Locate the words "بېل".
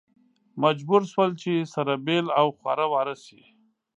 2.05-2.25